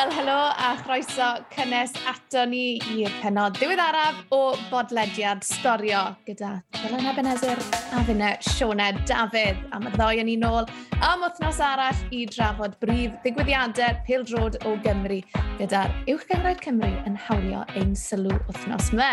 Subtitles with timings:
[0.00, 4.38] Wel, helo a chroeso cynnes ato ni i'r penod ddiweddaraf o
[4.70, 7.60] bodlediad storio gyda Dylan Ebenezer
[7.92, 9.60] a fyna Sione Dafydd.
[9.76, 10.70] A mae'r ddoi yn un ôl
[11.04, 15.20] am wythnos arall i drafod brif ddigwyddiadau pildrod o Gymru
[15.60, 19.10] gyda'r Uwch Uwchgyngraed Cymru yn hawlio ein sylw wythnos me.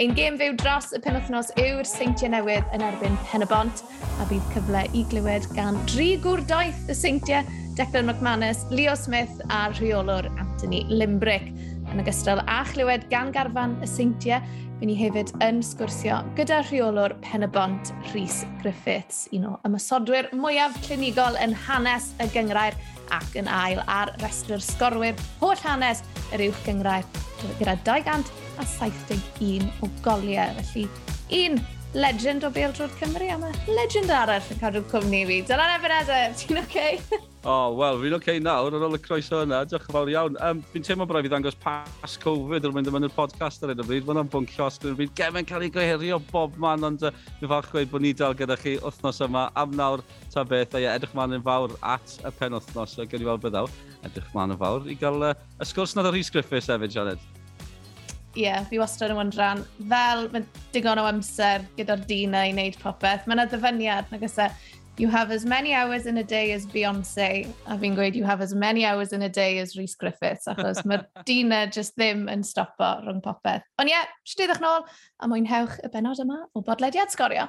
[0.00, 3.82] Ein gêm fyw dros y penwthnos yw'r seintiau newydd yn erbyn pen y bont,
[4.22, 7.44] a bydd cyfle i glywed gan dri gwr doeth y seintiau,
[7.76, 11.50] Declan McManus, Leo Smith a rheolwr Anthony Limbrick.
[11.92, 14.40] Yn ogystal â chlywed gan garfan y seintiau,
[14.82, 20.32] Fy ni hefyd yn sgwrsio gyda rheolwr Pen y Bont, Rhys Griffiths, un o ymysodwyr
[20.34, 22.74] mwyaf clinigol yn hanes y gyngrair
[23.14, 27.06] ac yn ail ar restr sgorwyr holl hanes yr uwch gyngrair
[27.60, 28.32] gyda 200
[28.64, 30.62] 171 o goliau.
[30.62, 30.88] Felly,
[31.42, 31.60] un
[31.94, 35.36] legend o Bêl-drod Cymru, a mae legend arall yn cadw cwmni i fi.
[35.48, 36.70] Dyna nefyd edrych, ti'n oce?
[36.70, 37.20] Okay?
[37.44, 40.12] o, oh, wel, fi'n oce okay nawr ar ôl y croeso yna, diolch yn fawr
[40.12, 40.38] iawn.
[40.46, 43.74] Um, fi'n teimlo bod rhaid fi ddangos pas Covid yn mynd ymwneud i'r podcast ar
[43.74, 44.08] hyn o bryd.
[44.08, 47.68] Mae'n bwncio os dwi'n byd gemen cael ei goherio bob man, ond uh, fi'n falch
[47.74, 50.78] gweud bod ni dal gyda chi wythnos yma am nawr ta beth.
[50.78, 53.68] A ie, edrych man yn fawr at y pen wythnos, uh, gen i weld byddaw.
[54.08, 57.31] Edrych man yn fawr i gael uh, y sgwrs nad o Rhys Griffiths hefyd, Janet
[58.34, 62.78] ie, yeah, fi wastad yn wyndran, fel mae'n digon o amser gyda'r dina i wneud
[62.80, 64.48] popeth, mae'n ddyfyniad, nag ysau,
[64.98, 68.40] you have as many hours in a day as Beyoncé, a fi'n gweud you have
[68.40, 72.44] as many hours in a day as Rhys Griffiths, achos mae'r dina just ddim yn
[72.44, 73.64] stopo rhwng popeth.
[73.80, 74.84] Ond ie, yeah, sideddwch nôl,
[75.20, 77.48] a mwynhewch y benod yma o bodlediad sgorio.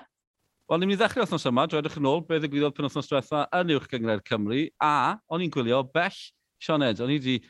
[0.72, 3.44] Wel, ni'n mynd i ddechrau othnos yma, droedwch yn ôl, be ddigwyddodd pen othnos diwetha
[3.60, 6.24] yn uwch gyngred Cymru, a o'n i'n gwylio bell
[6.64, 7.42] Sioned, o'n i wedi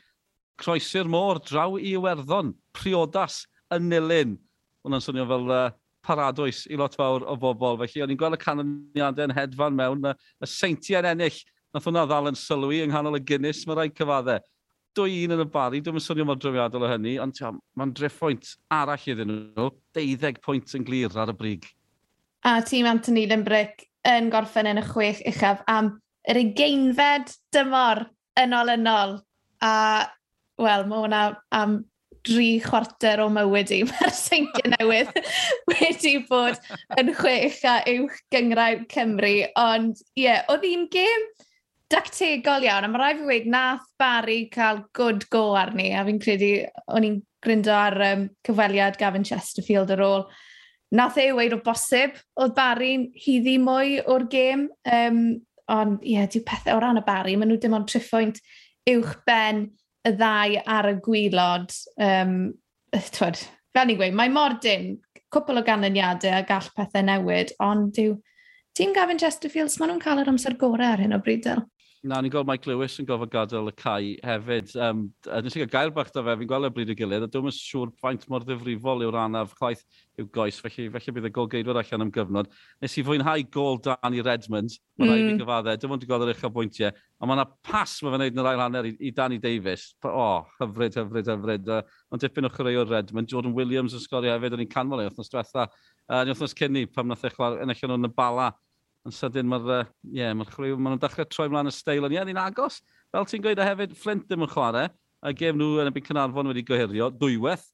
[0.60, 4.36] croesi'r môr draw i Iwerddon, priodas, yn nilyn.
[4.84, 5.66] Hwna'n swnio fel uh,
[6.04, 7.78] paradwys i lot fawr o bobl.
[7.82, 11.38] Felly, o'n i'n gweld y canlyniadau yn hedfan mewn, y, y seintiau'n ennill.
[11.74, 14.42] Nath hwnna ddal yn sylwi yng nghanol y Guinness, mae rhaid cyfaddau.
[14.94, 17.40] Dwy un yn y bari, dwi'n swnio mor drwyadol o hynny, ond
[17.74, 21.66] mae'n dreffwynt arall iddyn nhw, 12 pwynt yn glir ar y brig.
[22.46, 25.94] A tîm Anthony Limbrick yn gorffen yn y chwech uchaf am
[26.30, 28.04] yr ugeinfed dymor
[28.38, 29.16] yn ôl yn ôl.
[29.64, 29.72] A
[30.60, 31.82] wel, mae hwnna am
[32.24, 33.80] dri chwarter o mywyd i.
[33.90, 35.10] Mae'r seintiau newydd
[35.72, 36.60] wedi bod
[37.00, 39.34] yn chwech a uwch gyngrau Cymru.
[39.60, 41.28] Ond ie, yeah, oedd hi'n gêm
[41.92, 42.88] dactegol iawn.
[42.88, 45.92] A mae rai fi wedi nath Barry cael good go arni.
[45.92, 46.54] A fi'n credu,
[46.88, 50.26] o'n i'n gryndo ar um, cyfweliad Gavin Chesterfield ar ôl.
[50.94, 54.68] Nath ei weid o bosib, oedd Barry'n hyddi mwy o'r gêm.
[54.88, 55.24] Um,
[55.72, 58.40] ond ie, yeah, diw pethau o ran y Barry, maen nhw dim ond triffwynt
[58.90, 59.66] uwch ben
[60.04, 62.36] y ddau ar y gwylod, um,
[63.16, 63.40] twyd,
[63.74, 64.94] fel ni'n gweud, mae mor dim,
[65.34, 68.16] cwpl o ganlyniadau a gall pethau newid, ond dyw
[68.78, 71.64] tîm Gavin Chesterfields, maen nhw'n cael yr amser gorau ar hyn o bryd, Del.
[72.04, 74.74] Na, ni'n gweld Mike Lewis yn gofod gadael y cae hefyd.
[74.76, 75.06] Um,
[75.40, 77.48] Nes i gael gair bach da fe, fi'n gweld y bryd y gilydd, a dwi'n
[77.48, 79.80] yn siŵr faint mor ddifrifol yw'r anaf chwaith
[80.20, 82.50] yw goes, felly, felly bydd y golgeidwad allan am gyfnod.
[82.84, 85.14] Nes i fwynhau gol Danny Redmond, mae'n mm.
[85.14, 87.96] rhaid i gyfadde, dim ond i gweld yr eich o bwyntiau, a mae yna pas
[87.96, 89.86] mae fe'n gwneud yn yr ail hanner i, i Danny Davies.
[90.04, 91.72] O, oh, hyfryd, hyfryd, hyfryd.
[91.72, 95.00] Uh, ond dipyn o chreu o'r Redmond, Jordan Williams yn sgorio hefyd, o'n i'n canmol
[95.00, 95.70] ei wrthnos diwetha.
[96.04, 98.52] Uh, ni wrthnos cynni, pam nath eich ennill yn y bala
[99.04, 102.14] yn sydyn mae'r uh, yeah, mae chryw, maen nhw'n dechrau troi mlaen y steil yn
[102.16, 102.80] ie, ni'n agos.
[103.12, 104.88] Fel ti'n gweud a hefyd, Flint ddim yn chwarae,
[105.24, 107.66] a gem nhw yn y byd Cynarfon wedi gohirio, dwywaith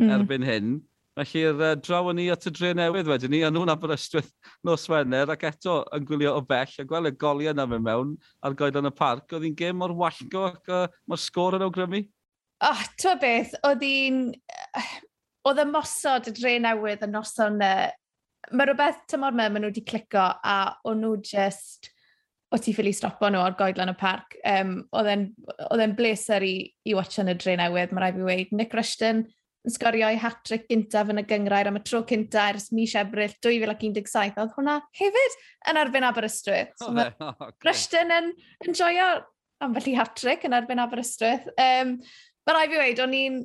[0.00, 0.14] mm.
[0.16, 0.78] erbyn hyn.
[1.18, 4.30] Felly'r uh, draw ni at y dre newydd wedyn ni, a nhw'n Aberystwyth
[4.64, 8.12] nos Wener, ac eto yn gwylio o bell, a gweld y goliau yna mewn mewn
[8.46, 9.26] ar goed yn y parc.
[9.34, 12.04] Oedd hi'n gêm mor wallgo ac uh, mae'r sgôr yn awgrymu?
[12.64, 14.28] Oh, to beth, oedd hi'n...
[15.46, 17.60] Oedd y mosod y dre newydd y noson
[18.52, 21.90] mae rhywbeth tymor me, maen nhw wedi clico a o'n nhw just,
[22.52, 24.38] o ti ffili stopo nhw o'r goedlan y parc.
[24.48, 25.10] Um, Oedd
[25.82, 26.54] e'n bleser i,
[26.88, 28.54] i watch yn y dre newydd, mae rai fi weid.
[28.56, 29.26] Nick Rushton
[29.66, 33.34] yn sgorio i hat-trick gyntaf yn y gyngrair am y tro cyntaf ers mis ebryll
[33.44, 34.38] 2017.
[34.40, 35.36] Oedd hwnna hefyd
[35.70, 36.72] yn erbyn Aberystwyth.
[36.80, 37.60] So, oh, okay.
[37.66, 38.32] Rushton yn
[38.64, 39.10] enjoio
[39.64, 41.50] am felly hat-trick yn erbyn Aberystwyth.
[41.58, 41.98] Um,
[42.46, 43.38] mae rai fi weid, o'n i'n...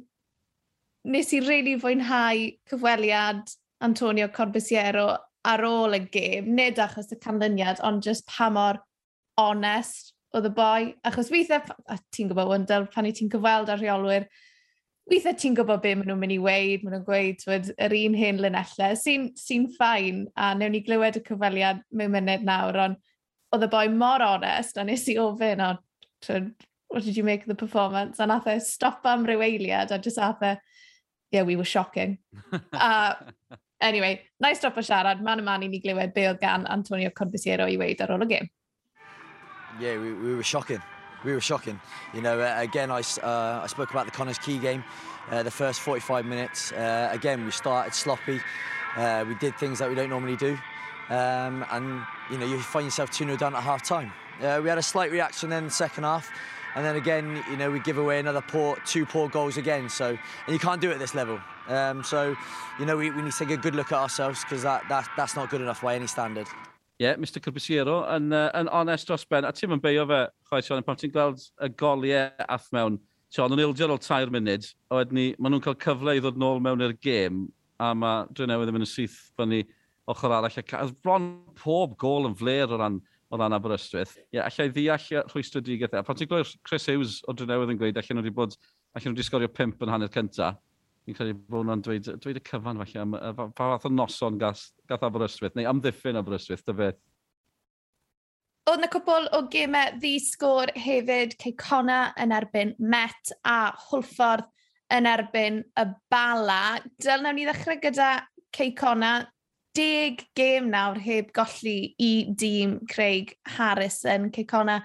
[1.04, 3.50] Nes i really fwynhau cyfweliad
[3.84, 5.12] Antonio Corbisiero
[5.44, 8.80] ar ôl y gêm, nid achos y canlyniad, ond just pa mor
[9.40, 10.90] onest oedd y boi.
[11.06, 14.28] Achos weithiau, a ti'n gwybod, Wendell, pan i ti'n gyfweld ar rheolwyr,
[15.12, 18.18] weithiau ti'n gwybod be maen nhw'n mynd i weid, maen nhw'n gweud twyd, yr un
[18.18, 23.02] hyn linellau, sy'n sy ffain, a newn ni glywed y cyfweliad mewn munud nawr, ond
[23.54, 25.76] oedd y boi mor onest, a nes i ofyn, o,
[26.94, 28.20] what did you make of the performance?
[28.20, 30.56] A nath e stop am ryw eiliad, a just ath e,
[31.32, 32.20] yeah, we were shocking.
[32.74, 33.18] a
[33.84, 37.10] Anyway, na i stopo siarad, man y man i ni glywed be oedd gan Antonio
[37.12, 38.50] Corbisiero i weid ar ôl y gêm.
[39.80, 40.82] Yeah, we, we were shocking.
[41.26, 41.80] We were shocking.
[42.14, 44.84] You know, uh, again, I, uh, I spoke about the Connors Key game,
[45.32, 46.72] uh, the first 45 minutes.
[46.72, 48.40] Uh, again, we started sloppy.
[48.96, 50.58] Uh, we did things that we don't normally do.
[51.10, 54.14] Um, and, you know, you find yourself 2-0 down at half-time.
[54.42, 56.32] Uh, we had a slight reaction then in the second half.
[56.76, 59.90] And then again, you know, we give away another poor, two poor goals again.
[59.90, 61.40] So, and you can't do it at this level.
[61.68, 62.36] Um, so,
[62.80, 65.08] you know, we, we need to take a good look at ourselves because that, that,
[65.16, 66.48] that's not good enough by any standard.
[67.02, 70.20] Ie, yeah, Mr Cyrbysiero, yn, uh, yn onest dros Ben, a ti'n mynd beio fe,
[70.50, 73.00] chwaith Sean, pan ti'n gweld y goliau ath mewn,
[73.34, 76.38] Sean, yn ildio ôl tair munud, a wedyn ni, maen nhw'n cael cyfle i ddod
[76.40, 77.48] nôl mewn i'r gêm,
[77.82, 79.64] a mae Drenewydd yn mynd yn syth fyny
[80.14, 80.62] ochr arall.
[80.78, 81.28] A bron
[81.58, 83.02] pob gol yn fler o ran
[83.34, 84.14] o lan Aberystwyth.
[84.20, 85.96] Ie, yeah, allai ddeall rhwystro digaeth.
[85.96, 86.02] E.
[86.02, 88.54] A pan ti'n gweld Chris Hughes o Drenewydd yn gweud, allai nhw wedi bod,
[88.94, 90.60] allai nhw wedi sgorio pimp yn hanner cyntaf.
[91.04, 93.18] Fi'n credu bod hwnna'n dweud, dweud y cyfan falle, am,
[93.58, 97.02] pa fath o noson gath, gath Aberystwyth, neu amddiffyn Aberystwyth, dy beth.
[98.70, 104.48] Oedd yna cwbl o gemau ddisgwr hefyd, Ceicona yn erbyn Met a Hwlffordd
[104.96, 106.78] yn erbyn y Bala.
[107.04, 108.14] Dyl nawn ni ddechrau gyda
[108.56, 109.18] Ceicona,
[109.78, 114.82] deg gêm nawr heb golli i dîm Craig Harris yn Cicona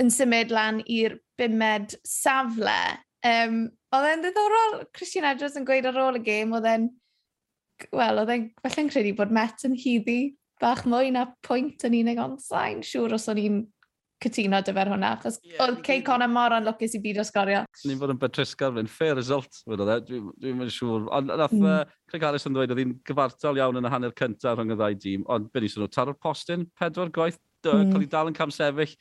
[0.00, 2.80] yn symud lan i'r bimed safle.
[3.26, 6.88] Um, oedd e'n ddiddorol, Christian Edwards yn gweud ar ôl y gêm, oedd e'n,
[7.92, 10.20] wel, oedd e'n falle'n credu bod Met yn hyddi
[10.62, 13.62] bach mwy na pwynt yn unig ond sain, siŵr os o'n i'n
[14.22, 17.62] cytuno dyfer hwnna, achos yeah, oedd Cey Conor mor anlwcus i byd o sgorio.
[17.88, 21.08] Ni'n bod yn betrisgar fe'n fair result, wedi dde, dwi'n dwi mynd siŵr.
[21.18, 21.66] Ond nath mm.
[21.68, 24.78] uh, Craig Harris yn dweud, oedd hi'n gyfartal iawn yn y hanner cyntaf rhwng y
[24.78, 27.90] ddau dîm, ond byd ni'n nhw, taro'r postyn, pedwar gwaith, mm.
[27.92, 28.94] cael ei dal yn cam sefyll,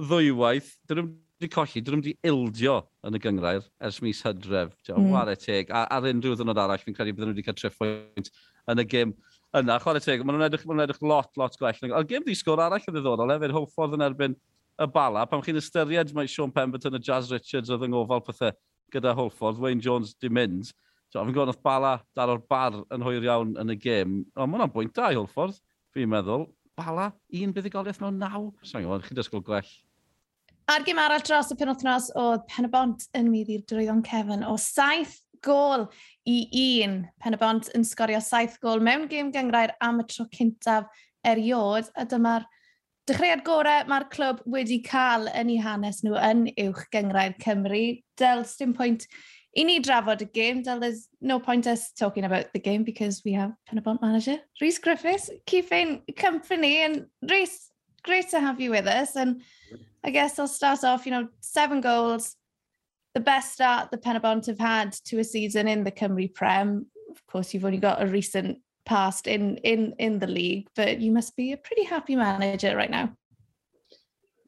[0.00, 2.76] ddwywaith, dyn nhw wedi colli, dyn nhw wedi ildio
[3.08, 4.72] yn y gyngrair ers mis hydref.
[4.88, 5.10] Mm.
[5.14, 8.32] Ware teg, a, ar unrhyw ddynod arall, fi'n credu bydden nhw wedi cael triffwynt
[8.70, 9.14] yn y gym
[9.56, 9.78] yna.
[9.82, 11.80] Chwarae teg, maen nhw'n edrych, ma edrych lot, lot gwell.
[11.90, 14.36] A'r gym di sgwr arall yn ddiddorol hefyd, hwffordd yn erbyn
[14.80, 18.54] y bala, pam chi'n ystyried mae Sean Pemberton a Jazz Richards oedd yng ngofal pethau
[18.94, 20.72] gyda Holford, Wayne Jones di mynd.
[21.10, 24.16] So, fi'n gwybod oedd bala dar o'r bar yn hwyr iawn yn y gêm.
[24.36, 25.58] Ond mae hwnna'n bwynt da i Holford,
[25.94, 26.48] fi'n meddwl.
[26.78, 28.50] Bala, un buddigoliaeth mewn naw.
[28.64, 29.72] Sa'n gwybod, chi'n dysgol gwell.
[30.70, 34.46] A'r gym arall dros y penwthnos oedd Pen y Bont yn mynd i'r drwyddon Kevin
[34.46, 35.88] o saith gol
[36.30, 36.36] i
[36.84, 37.00] un.
[37.18, 40.86] Pen y Bont yn sgorio saith gol mewn gêm gyngrair am y tro cyntaf
[41.26, 41.90] eriod.
[41.98, 42.46] A dyma'r
[43.10, 47.80] Dechreuad gorau mae'r clwb wedi cael yn ei hanes nhw yn uwch gyngrair Cymru.
[48.20, 49.06] Del, dim pwynt
[49.58, 50.62] i ni drafod y game.
[50.62, 54.78] Del, there's no point us talking about the game because we have Penabont manager Rhys
[54.78, 56.84] Griffiths keeping company.
[56.84, 57.72] And Rhys,
[58.04, 59.16] great to have you with us.
[59.16, 59.42] And
[60.04, 62.36] I guess I'll start off, you know, seven goals,
[63.14, 66.86] the best start the Penabont have had to a season in the Cymru Prem.
[67.10, 71.12] Of course, you've only got a recent past in in in the league, but you
[71.12, 73.14] must be a pretty happy manager right now.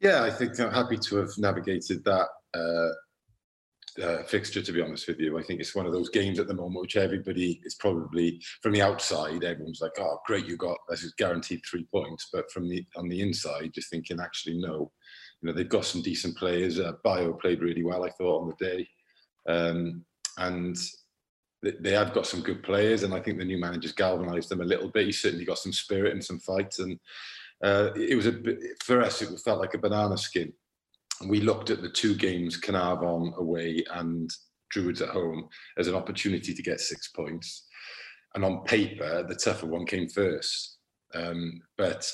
[0.01, 4.61] Yeah, I think I'm happy to have navigated that uh, uh, fixture.
[4.61, 6.81] To be honest with you, I think it's one of those games at the moment
[6.81, 9.43] which everybody is probably from the outside.
[9.43, 13.07] Everyone's like, "Oh, great, you got this is guaranteed three points," but from the on
[13.07, 14.91] the inside, just thinking, actually, no
[15.43, 16.79] you know, they've got some decent players.
[16.79, 18.87] Uh, Bio played really well, I thought, on the day.
[19.47, 20.05] Um,
[20.37, 20.77] and
[21.63, 24.65] they, have got some good players, and I think the new manager's galvanised them a
[24.65, 25.05] little bit.
[25.05, 26.73] He's certainly got some spirit and some fight.
[26.79, 26.99] And
[27.63, 30.51] uh, it was a bit, for us, it felt like a banana skin.
[31.27, 34.29] We looked at the two games, Carnarvon away and
[34.71, 37.67] Druids at home, as an opportunity to get six points.
[38.35, 40.77] And on paper, the tougher one came first.
[41.13, 42.11] Um, but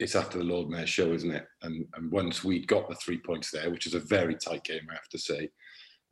[0.00, 1.46] it's after the Lord Mayor show, isn't it?
[1.62, 4.82] And, and once we'd got the three points there, which is a very tight game,
[4.90, 5.48] I have to say,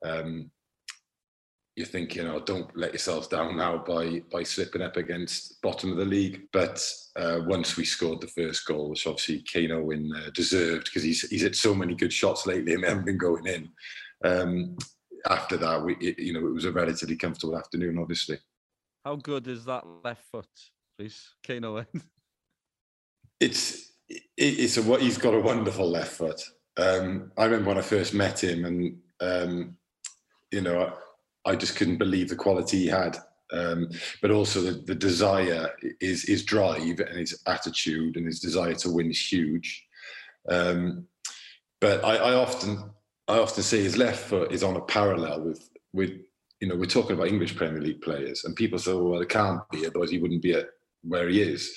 [0.05, 0.51] um,
[1.81, 5.97] you're thinking, oh, don't let yourselves down now by by slipping up against bottom of
[5.97, 6.43] the league.
[6.53, 11.03] But uh, once we scored the first goal, which obviously Kano in uh, deserved because
[11.03, 13.71] he's he's hit so many good shots lately and they haven't been going in.
[14.23, 14.77] Um,
[15.31, 18.39] after that, we it, you know it was a relatively comfortable afternoon, obviously.
[19.03, 20.51] How good is that left foot,
[20.99, 21.87] please, Kano?
[23.41, 23.93] it's
[24.37, 26.43] it's a what he's got a wonderful left foot.
[26.77, 29.79] Um, I remember when I first met him, and um,
[30.53, 30.93] you know,
[31.45, 33.19] I, just couldn't believe the quality he had.
[33.53, 33.89] Um,
[34.23, 38.91] but also the, the desire, his his drive and his attitude and his desire to
[38.91, 39.87] win is huge.
[40.49, 41.07] Um,
[41.81, 42.91] but I, I often
[43.27, 46.13] I often say his left foot is on a parallel with with
[46.61, 49.61] you know we're talking about English Premier League players, and people say, well, it can't
[49.71, 50.67] be, otherwise he wouldn't be at
[51.03, 51.77] where he is.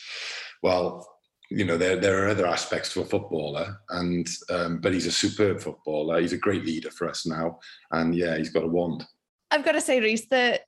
[0.62, 1.08] Well,
[1.50, 5.12] you know, there there are other aspects to a footballer, and um, but he's a
[5.12, 6.20] superb footballer.
[6.20, 7.60] He's a great leader for us now,
[7.92, 9.06] and yeah, he's got a wand.
[9.54, 10.62] I've got to say, Reese, that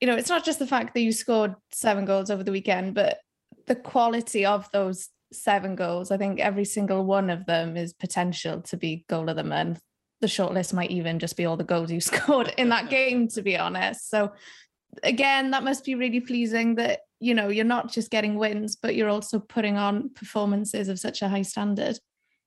[0.00, 2.94] you know, it's not just the fact that you scored seven goals over the weekend,
[2.94, 3.18] but
[3.66, 6.10] the quality of those seven goals.
[6.10, 9.80] I think every single one of them is potential to be goal of the month.
[10.20, 13.42] The shortlist might even just be all the goals you scored in that game, to
[13.42, 14.08] be honest.
[14.08, 14.32] So
[15.02, 18.94] again, that must be really pleasing that you know you're not just getting wins, but
[18.94, 21.98] you're also putting on performances of such a high standard.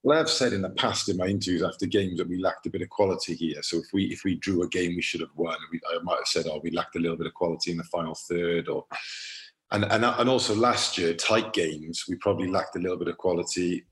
[0.04, 2.70] Well, I've said in the past in my interviews after games that we lacked a
[2.70, 3.62] bit of quality here.
[3.62, 5.56] So if we if we drew a game, we should have won.
[5.70, 7.84] We, I might have said, oh, we lacked a little bit of quality in the
[7.84, 8.84] final third, or
[9.70, 13.18] and and and also last year, tight games, we probably lacked a little bit of
[13.18, 13.84] quality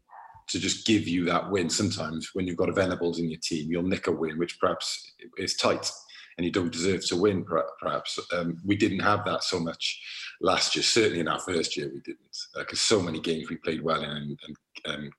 [0.48, 1.70] to just give you that win.
[1.70, 5.12] Sometimes when you've got a Venables in your team, you'll nick a win, which perhaps
[5.38, 5.88] is tight
[6.36, 7.44] and you don't deserve to win.
[7.80, 10.02] Perhaps um, we didn't have that so much
[10.40, 10.82] last year.
[10.82, 14.02] Certainly in our first year, we didn't because uh, so many games we played well
[14.02, 15.10] in and, and um,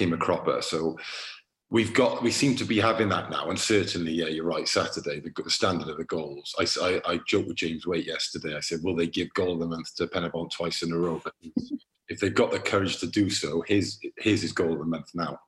[0.00, 0.60] a cropper.
[0.62, 0.96] So
[1.70, 4.68] we've got we seem to be having that now, and certainly, yeah, you're right.
[4.68, 6.54] Saturday, the, the standard of the goals.
[6.58, 8.56] I, I, I joked with James Waite yesterday.
[8.56, 11.20] I said, will they give goal of the month to Penybont twice in a row?
[11.22, 11.34] But
[12.08, 15.10] if they've got the courage to do so, his his is goal of the month
[15.14, 15.38] now.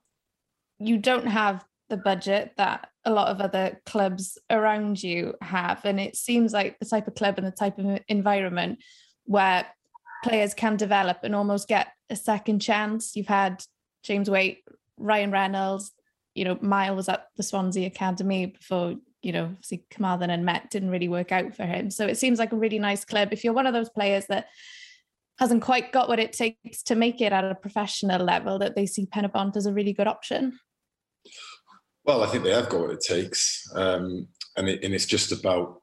[0.79, 5.99] You don't have the budget that a lot of other clubs around you have, and
[5.99, 8.79] it seems like the type of club and the type of environment
[9.25, 9.65] where
[10.23, 13.15] players can develop and almost get a second chance.
[13.15, 13.63] You've had
[14.07, 14.63] James Waite,
[14.97, 15.91] Ryan Reynolds,
[16.33, 20.69] you know, Mile was at the Swansea Academy before, you know, see Carmarthen and Met
[20.71, 21.91] didn't really work out for him.
[21.91, 23.29] So it seems like a really nice club.
[23.31, 24.47] If you're one of those players that
[25.39, 28.85] hasn't quite got what it takes to make it at a professional level, that they
[28.85, 30.57] see Penybont as a really good option.
[32.05, 35.33] Well, I think they have got what it takes, um, and, it, and it's just
[35.33, 35.81] about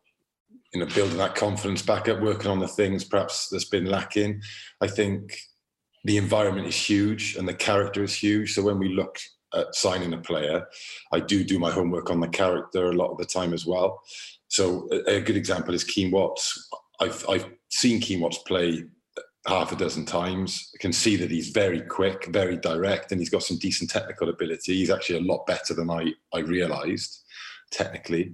[0.73, 4.41] you know building that confidence back up, working on the things perhaps that's been lacking.
[4.81, 5.37] I think
[6.05, 8.55] the environment is huge and the character is huge.
[8.55, 9.19] So when we look
[9.55, 10.67] at signing a player,
[11.13, 14.01] I do do my homework on the character a lot of the time as well.
[14.49, 16.69] So a, a good example is Keen Watts.
[17.01, 18.85] I've, I've seen Keen Watts play
[19.47, 20.71] half a dozen times.
[20.75, 24.29] I can see that he's very quick, very direct, and he's got some decent technical
[24.29, 24.75] ability.
[24.75, 27.23] He's actually a lot better than I, I realized
[27.71, 28.33] technically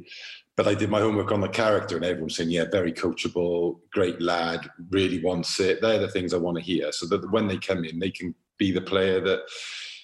[0.60, 4.20] but I did my homework on the character, and everyone's saying, "Yeah, very coachable, great
[4.20, 7.56] lad, really wants it." They're the things I want to hear, so that when they
[7.56, 9.40] come in, they can be the player that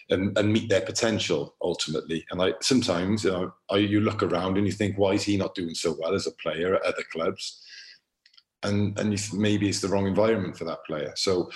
[0.09, 2.25] and, and meet their potential ultimately.
[2.31, 5.37] And I sometimes, you know, I, you look around and you think, "Why is he
[5.37, 7.63] not doing so well as a player at other clubs?"
[8.63, 11.13] And and you, maybe it's the wrong environment for that player.
[11.17, 11.51] So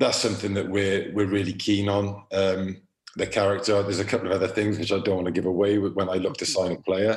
[0.00, 2.24] that's something that we're we're really keen on.
[2.32, 2.78] Um,
[3.16, 3.80] the character.
[3.82, 6.14] There's a couple of other things which I don't want to give away when I
[6.14, 7.16] look to sign a player.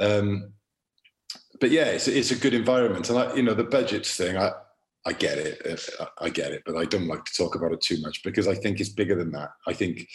[0.00, 0.52] Um,
[1.60, 4.36] but yeah, it's, it's a good environment, and I, you know the budgets thing.
[4.36, 4.52] I
[5.04, 5.88] I get it,
[6.18, 8.54] I get it, but I don't like to talk about it too much because I
[8.54, 9.50] think it's bigger than that.
[9.66, 10.06] I think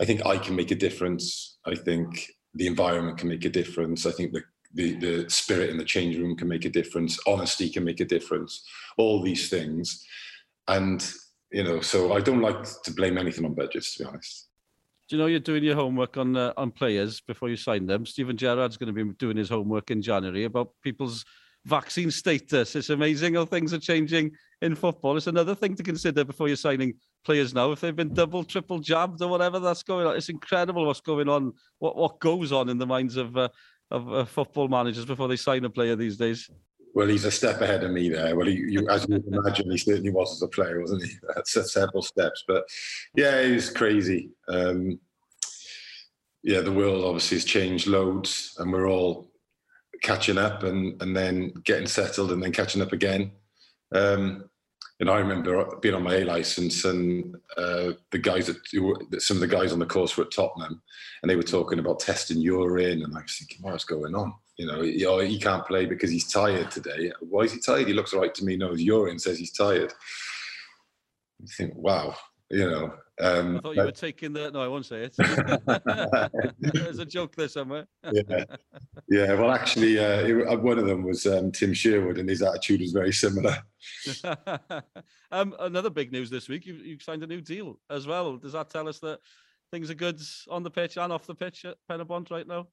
[0.00, 1.58] I think I can make a difference.
[1.64, 4.06] I think the environment can make a difference.
[4.06, 4.42] I think the
[4.74, 7.18] the, the spirit in the change room can make a difference.
[7.26, 8.66] Honesty can make a difference.
[8.98, 10.04] All these things,
[10.68, 11.08] and
[11.52, 14.48] you know, so I don't like to blame anything on budgets, to be honest
[15.08, 18.06] do you know you're doing your homework on uh, on players before you sign them?
[18.06, 21.24] Steven Gerrard's going to be doing his homework in January about people's
[21.66, 22.76] vaccine status.
[22.76, 24.32] It's amazing how things are changing
[24.62, 25.16] in football.
[25.16, 26.94] It's another thing to consider before you're signing
[27.24, 27.72] players now.
[27.72, 31.28] If they've been double, triple jabbed or whatever that's going on, it's incredible what's going
[31.28, 33.48] on, what what goes on in the minds of uh,
[33.90, 36.50] of uh, football managers before they sign a player these days.
[36.94, 38.36] Well, he's a step ahead of me there.
[38.36, 41.12] Well, he, you, as you imagine, he certainly was as a player, wasn't he?
[41.34, 42.64] That's several steps, but
[43.16, 44.30] yeah, he was crazy.
[44.48, 45.00] Um,
[46.44, 49.32] yeah, the world obviously has changed loads, and we're all
[50.02, 53.32] catching up and and then getting settled and then catching up again.
[53.92, 54.48] Um,
[55.00, 59.40] and I remember being on my A license and uh, the guys that some of
[59.40, 60.80] the guys on the course were at Tottenham,
[61.22, 64.34] and they were talking about testing urine, and I was thinking, what's going on?
[64.56, 67.12] You know, he, oh, he can't play because he's tired today.
[67.20, 67.88] Why is he tired?
[67.88, 68.56] He looks right to me.
[68.56, 69.92] No, his urine says he's tired.
[71.40, 72.14] You think, wow,
[72.50, 72.94] you know.
[73.20, 74.50] Um, I thought you but, were taking the.
[74.50, 75.16] No, I won't say it.
[76.58, 77.86] There's a joke there somewhere.
[78.12, 78.44] yeah,
[79.08, 79.34] yeah.
[79.34, 82.80] Well, actually, uh, it, uh, one of them was um, Tim Sherwood, and his attitude
[82.80, 83.56] was very similar.
[85.30, 88.36] um, another big news this week: you you signed a new deal as well.
[88.36, 89.20] Does that tell us that
[89.70, 90.20] things are good
[90.50, 92.66] on the pitch and off the pitch at Penybont right now?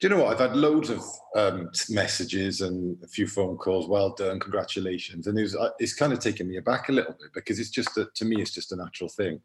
[0.00, 0.32] Do you know what?
[0.32, 1.02] I've had loads of
[1.36, 3.88] um, messages and a few phone calls.
[3.88, 5.26] Well done, congratulations.
[5.26, 7.70] And it was, uh, it's kind of taken me aback a little bit because it's
[7.70, 9.40] just a, to me, it's just a natural thing.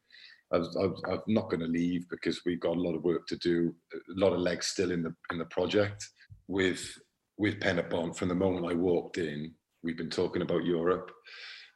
[0.52, 3.74] I am not going to leave because we've got a lot of work to do,
[3.94, 6.08] a lot of legs still in the in the project.
[6.48, 6.98] With
[7.38, 9.54] with Penybont, from the moment I walked in,
[9.84, 11.12] we've been talking about Europe.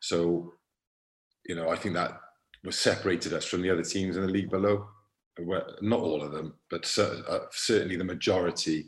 [0.01, 0.53] So,
[1.45, 2.19] you know, I think that
[2.63, 4.87] was separated us from the other teams in the league below
[5.81, 8.85] not all of them, but uh, certainly the majority,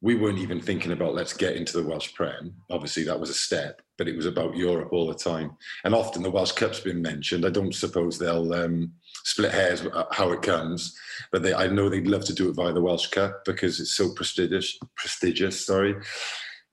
[0.00, 2.54] we weren't even thinking about let's get into the Welsh Prem.
[2.70, 5.56] Obviously, that was a step, but it was about Europe all the time.
[5.84, 7.44] And often the Welsh Cup's been mentioned.
[7.44, 8.92] I don't suppose they'll um,
[9.24, 10.96] split hairs how it comes,
[11.32, 13.96] but they, I know they'd love to do it via the Welsh Cup because it's
[13.96, 14.78] so prestigious.
[14.96, 15.96] Prestigious, sorry.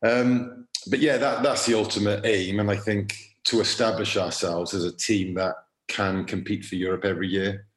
[0.06, 4.86] Um, but yeah, that, that's the ultimate aim, and I think to establish ourselves as
[4.86, 5.56] a team that
[5.88, 7.68] can compete for Europe every year.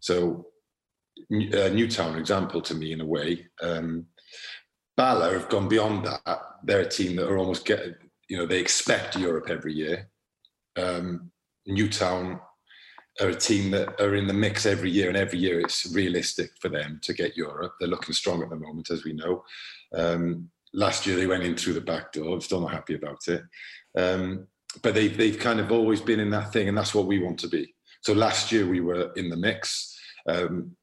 [0.00, 0.46] So
[1.30, 3.46] uh, Newtown, example to me in a way.
[3.62, 4.06] Um,
[4.96, 6.38] Bala have gone beyond that.
[6.64, 7.98] They're a team that are almost get,
[8.28, 10.10] you know, they expect Europe every year.
[10.76, 11.30] Um,
[11.66, 12.40] Newtown
[13.20, 16.50] are a team that are in the mix every year, and every year it's realistic
[16.60, 17.72] for them to get Europe.
[17.78, 19.44] They're looking strong at the moment, as we know.
[19.94, 22.34] Um, last year they went in through the back door.
[22.34, 23.42] I'm still not happy about it.
[23.96, 24.46] Um,
[24.82, 27.40] but they've, they've kind of always been in that thing, and that's what we want
[27.40, 27.74] to be.
[28.02, 29.98] So last year we were in the mix.
[30.28, 30.76] Um,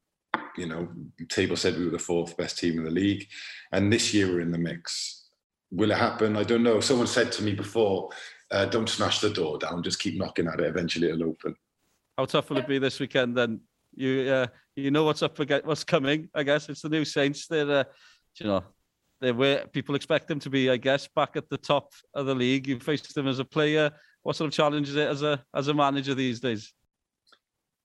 [0.58, 0.88] you know,
[1.30, 3.28] table said we were the fourth best team in the league,
[3.72, 5.30] and this year we're in the mix.
[5.72, 6.38] Will it happen?
[6.38, 6.80] I don't know.
[6.80, 8.10] Someone said to me before,
[8.52, 9.84] uh, "Don't smash the door down.
[9.84, 10.68] Just keep knocking at it.
[10.68, 11.56] Eventually, it'll open."
[12.18, 13.38] How tough will it be this weekend?
[13.38, 13.62] Then
[13.96, 16.30] you uh, you know what's up, what's coming.
[16.34, 17.48] I guess it's the new Saints.
[17.48, 17.84] They're uh,
[18.40, 18.64] you know
[19.20, 22.36] they were people expect them to be, I guess, back at the top of the
[22.36, 22.68] league.
[22.68, 23.92] You faced them as a player.
[24.24, 26.74] What sort of challenge is it as a as a manager these days?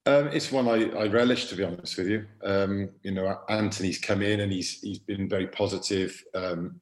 [0.04, 2.26] Um, it's one I, I, relish, to be honest with you.
[2.42, 6.80] Um, you know, Anthony's come in and he's he's been very positive um,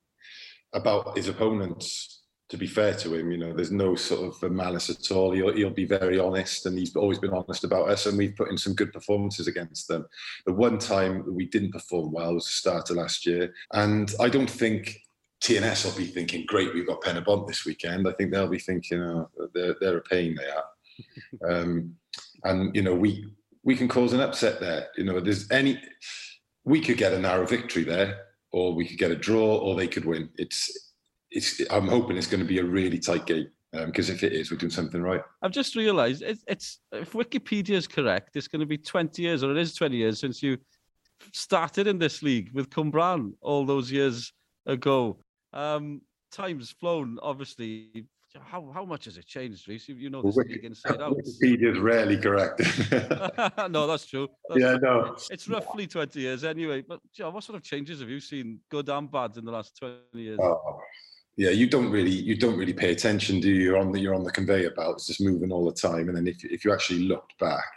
[0.73, 2.23] about his opponents.
[2.49, 5.31] To be fair to him, you know, there's no sort of malice at all.
[5.31, 8.07] He'll, he'll be very honest, and he's always been honest about us.
[8.07, 10.05] And we've put in some good performances against them.
[10.47, 14.31] The one time we didn't perform well was the start of last year, and I
[14.31, 14.99] don't think
[15.45, 19.01] TNS will be thinking, "Great, we've got Penybont this weekend." I think they'll be thinking,
[19.01, 21.51] "Oh, they're, they're a pain they are."
[22.45, 23.33] And you know we
[23.63, 24.89] we can cause an upset there.
[24.97, 25.81] You know, there's any
[26.65, 29.89] we could get a narrow victory there, or we could get a draw, or they
[29.89, 30.31] could win.
[30.37, 30.93] It's
[31.31, 31.61] it's.
[31.71, 34.51] I'm hoping it's going to be a really tight game because um, if it is,
[34.51, 35.23] we're doing something right.
[35.43, 39.53] I've just realised it's, if Wikipedia is correct, it's going to be 20 years, or
[39.53, 40.59] it is 20 years since you
[41.33, 44.33] started in this league with Cwmbran all those years
[44.67, 45.19] ago.
[45.53, 46.01] Um,
[46.33, 48.07] time's flown, obviously,
[48.39, 49.89] how how much has it changed, Reese?
[49.89, 51.17] You know this well, league inside out.
[51.17, 52.61] Wikipedia is rarely correct.
[53.71, 54.29] no, that's true.
[54.49, 55.17] That's yeah, no.
[55.31, 56.83] It's roughly 20 years anyway.
[56.83, 59.53] But you know, what sort of changes have you seen, good and bad, in the
[59.53, 60.39] last 20 years?
[60.41, 60.79] Oh,
[61.37, 63.63] yeah, you don't really you don't really pay attention, do you?
[63.63, 64.97] You're on the you're on the conveyor belt.
[64.97, 66.09] It's just moving all the time.
[66.09, 67.73] And then if if you actually looked back,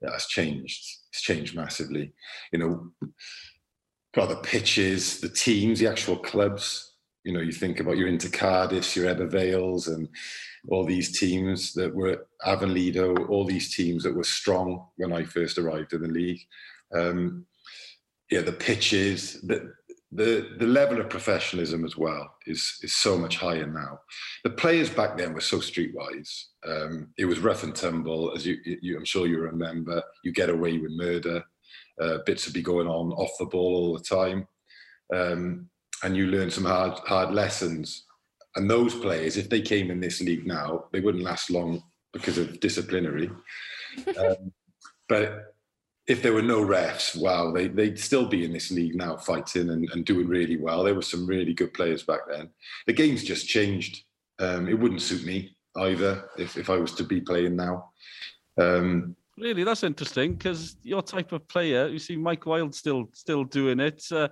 [0.00, 0.84] that's changed.
[1.12, 2.12] It's changed massively.
[2.52, 3.10] You know,
[4.14, 6.93] got the pitches, the teams, the actual clubs
[7.24, 10.08] you know, you think about your Inter Cardiff, your Ebbw Vales, and
[10.68, 15.24] all these teams that were Afon Lido, all these teams that were strong when I
[15.24, 16.40] first arrived in the league.
[16.94, 17.46] Um,
[18.30, 19.72] yeah, the pitches, the,
[20.12, 23.98] the the level of professionalism as well is is so much higher now.
[24.44, 26.44] The players back then were so streetwise.
[26.66, 30.02] Um, it was rough and tumble, as you, you, I'm sure you remember.
[30.22, 31.42] You get away with murder.
[32.00, 34.46] Uh, bits would be going on off the ball all the time.
[35.12, 35.68] Um,
[36.02, 38.04] and you learn some hard hard lessons.
[38.56, 42.38] And those players, if they came in this league now, they wouldn't last long because
[42.38, 43.30] of disciplinary.
[44.18, 44.52] um,
[45.08, 45.54] but
[46.06, 49.70] if there were no refs, wow, they, they'd still be in this league now fighting
[49.70, 50.84] and, and doing really well.
[50.84, 52.50] There were some really good players back then.
[52.86, 54.04] The game's just changed.
[54.38, 57.90] Um, it wouldn't suit me either if, if I was to be playing now.
[58.60, 63.44] Um, really, that's interesting because your type of player, you see Mike Wild still still
[63.44, 64.04] doing it.
[64.12, 64.28] Uh,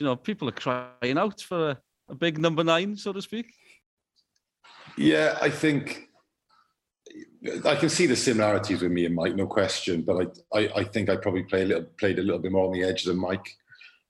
[0.00, 1.78] you know, people are crying out for a,
[2.08, 3.52] a big number nine, so to speak.
[4.96, 6.08] Yeah, I think
[7.64, 10.02] I can see the similarities with me and Mike, no question.
[10.02, 12.66] But I, I, I think I probably play a little, played a little bit more
[12.66, 13.56] on the edge than Mike.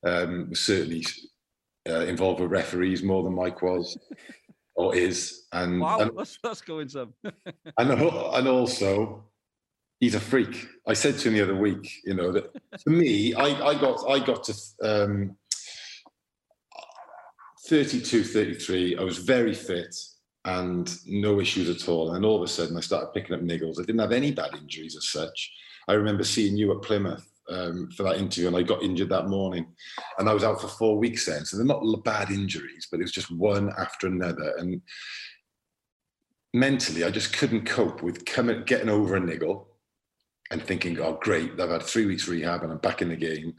[0.05, 1.07] Um, certainly
[1.89, 3.97] uh, involved with referees more than Mike was
[4.75, 5.47] or is.
[5.53, 7.15] And wow, and, that's, that's going some.
[7.25, 9.25] and and also,
[10.01, 10.67] he's a freak.
[10.87, 12.51] I said to him the other week, you know, that
[12.83, 15.37] for me, I, I got I got to um,
[17.67, 19.95] 32, 33, I was very fit
[20.45, 22.15] and no issues at all.
[22.15, 23.79] And all of a sudden, I started picking up niggles.
[23.79, 25.53] I didn't have any bad injuries as such.
[25.87, 29.29] I remember seeing you at Plymouth um, for that interview, and I got injured that
[29.29, 29.67] morning,
[30.19, 31.45] and I was out for four weeks then.
[31.45, 34.55] So they're not bad injuries, but it was just one after another.
[34.59, 34.81] And
[36.53, 39.69] mentally, I just couldn't cope with coming, getting over a niggle
[40.51, 41.59] and thinking, "Oh, great!
[41.61, 43.55] I've had three weeks rehab, and I'm back in the game."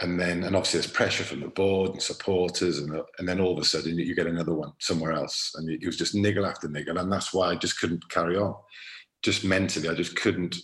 [0.00, 3.52] And then and obviously there's pressure from the board and supporters and and then all
[3.52, 6.68] of a sudden you get another one somewhere else and it was just niggle after
[6.68, 8.54] niggle and that's why I just couldn't carry on
[9.22, 10.56] just mentally I just couldn't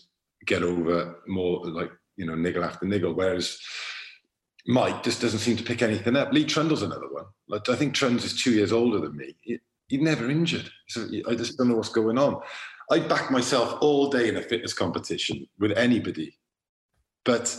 [0.47, 3.59] get over more like you know niggle after niggle whereas
[4.67, 7.95] Mike just doesn't seem to pick anything up Lee Trundle's another one like I think
[7.95, 9.35] Trundle's is two years older than me
[9.93, 10.71] he's never injured.
[10.89, 12.41] So I just don't know what's going on.
[12.91, 16.39] I back myself all day in a fitness competition with anybody,
[17.27, 17.55] but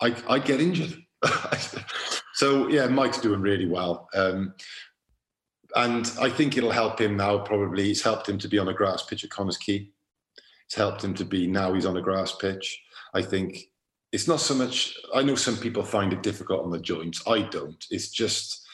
[0.00, 0.96] I, I get injured.
[2.34, 4.08] so yeah, Mike's doing really well.
[4.14, 4.54] Um,
[5.74, 7.38] and I think it'll help him now.
[7.38, 9.92] Probably it's helped him to be on a grass pitch at Connors Key.
[10.66, 12.80] It's helped him to be now he's on a grass pitch.
[13.14, 13.58] I think
[14.12, 14.96] it's not so much.
[15.14, 17.22] I know some people find it difficult on the joints.
[17.26, 17.84] I don't.
[17.90, 18.66] It's just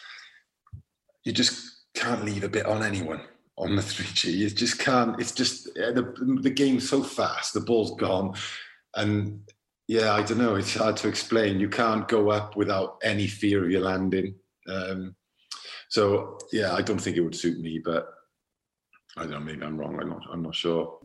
[1.25, 3.21] you just can't leave a bit on anyone
[3.57, 4.33] on the 3G.
[4.33, 5.21] You just can't.
[5.21, 7.55] It's just the the game's so fast.
[7.55, 8.35] The ball's gone,
[8.97, 9.41] and
[9.89, 10.57] yeah, I don't know.
[10.57, 11.59] It's hard to explain.
[11.59, 14.35] You can't go up without any fear of your landing.
[14.69, 15.17] Um,
[15.89, 18.07] so yeah, I don't think it would suit me, but
[19.17, 19.41] I don't know.
[19.41, 19.99] Maybe I'm wrong.
[20.01, 20.23] I'm not.
[20.31, 21.01] I'm not sure.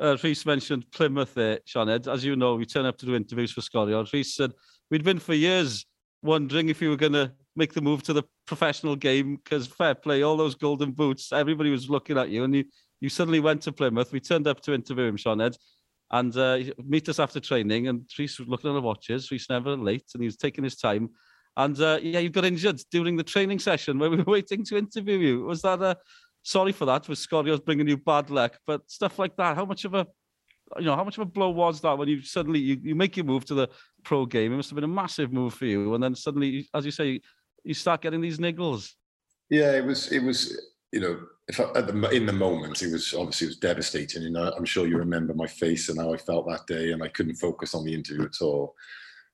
[0.00, 2.08] Uh, Rhys mentioned Plymouth there, Ed.
[2.08, 4.04] As you know, we turn up to do interviews for Scorio.
[4.12, 4.50] Rhys said
[4.90, 5.86] we'd been for years
[6.20, 9.94] wondering if you were going to make the move to the professional game because fair
[9.94, 12.64] play, all those golden boots, everybody was looking at you, and you
[13.00, 14.10] you suddenly went to Plymouth.
[14.10, 15.56] We turned up to interview him, Sean Ed,
[16.14, 17.88] and uh, meet us after training.
[17.88, 19.30] And Rhys was looking at the watches.
[19.30, 21.10] Rhys never late, and he was taking his time.
[21.56, 24.76] And uh, yeah, you got injured during the training session where we were waiting to
[24.76, 25.44] interview you.
[25.44, 25.96] Was that a
[26.42, 27.08] sorry for that?
[27.08, 28.56] Was Scorio's bringing you bad luck?
[28.64, 30.06] But stuff like that, how much of a
[30.78, 33.16] you know, how much of a blow was that when you suddenly you, you make
[33.16, 33.68] your move to the
[34.04, 34.52] pro game?
[34.52, 37.20] It must have been a massive move for you, and then suddenly, as you say,
[37.64, 38.92] you start getting these niggles.
[39.50, 40.12] Yeah, it was.
[40.12, 40.70] It was.
[40.92, 44.22] You know, if I, the in the moment, it was obviously it was devastating.
[44.22, 47.02] You know, I'm sure you remember my face and how I felt that day, and
[47.02, 48.74] I couldn't focus on the interview at all.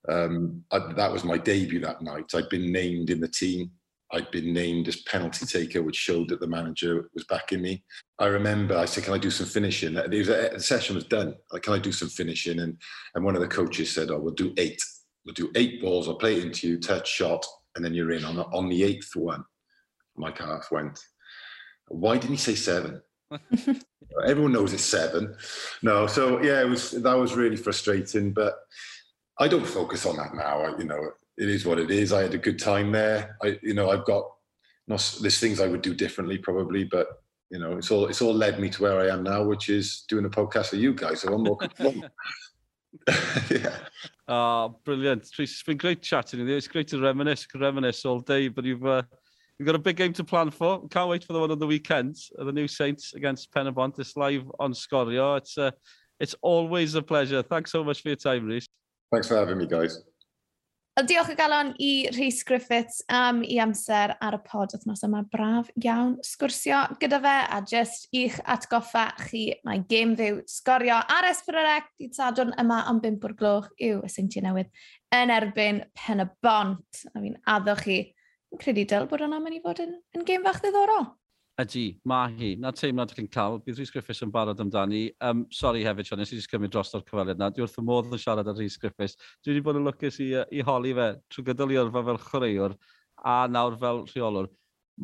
[0.08, 2.32] Um, I, that was my debut that night.
[2.34, 3.70] I'd been named in the team.
[4.12, 7.84] I'd been named as penalty taker, which showed that the manager was backing me.
[8.18, 11.36] I remember I said, "Can I do some finishing?" Was, the session was done.
[11.52, 12.58] Like, can I do some finishing?
[12.58, 12.76] And
[13.14, 14.82] and one of the coaches said, "Oh, we'll do eight.
[15.24, 16.08] We'll do eight balls.
[16.08, 17.46] I'll play it into you, touch shot,
[17.76, 19.44] and then you're in on the, on the eighth one."
[20.16, 20.98] My calf went.
[21.90, 23.02] Why didn't he say seven?
[24.26, 25.34] Everyone knows it's seven.
[25.82, 28.54] No, so yeah, it was that was really frustrating, but
[29.38, 30.62] I don't focus on that now.
[30.62, 32.12] I, you know, it is what it is.
[32.12, 33.36] I had a good time there.
[33.42, 34.24] I, you know, I've got
[34.86, 37.08] not there's things I would do differently probably, but
[37.50, 40.04] you know, it's all it's all led me to where I am now, which is
[40.08, 41.22] doing a podcast with you guys.
[41.22, 41.58] So I'm more
[43.50, 43.76] yeah.
[44.26, 46.56] Oh, brilliant, It's been great chatting with you.
[46.56, 48.48] It's great to reminisce, reminisce all day.
[48.48, 49.02] But you've uh,
[49.60, 50.88] We've got a big game to plan for.
[50.88, 52.16] Can't wait for the one on the weekend.
[52.38, 53.98] Uh, the new Saints against Penabont.
[53.98, 55.36] It's live on Scorio.
[55.36, 55.72] It's, uh,
[56.18, 57.42] it's always a pleasure.
[57.42, 58.64] Thanks so much for your time, Rhys.
[59.12, 60.02] Thanks for having me, guys.
[60.96, 65.20] Wel, diolch o galon i Rhys Griffiths am i amser ar y pod wythnos yma
[65.28, 71.28] braf iawn sgwrsio gyda fe a just i'ch atgoffa chi mae Game ddiw sgorio ar
[71.28, 74.72] Esbrorec Di sadwrn yma am 5 o'r gloch yw y seintiau newydd
[75.20, 77.98] yn erbyn pen y bont a fi'n addo chi
[78.58, 81.10] credu dyl bod hwnna'n mynd i fod yn, yn gêm fach ddiddorol.
[81.60, 82.50] Ydy, mae hi.
[82.56, 85.02] Na teimlad chi'n cael, bydd Rhys Griffiths yn barod amdani.
[85.26, 87.50] Um, sorry hefyd, Sean, nes i jyst cymryd dros o'r cyfaliad yna.
[87.52, 89.18] Dwi wrth y modd yn siarad ar Rhys Griffiths.
[89.44, 92.76] Dwi wedi bod yn lwcus i, i holi fe trwy gydol i orfa fel chwaraewr
[93.34, 94.48] a nawr fel rheolwr.